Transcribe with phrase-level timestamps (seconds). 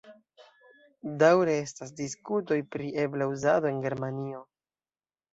[1.23, 4.41] Daŭre estas diskutoj pri ebla uzado en Germanio.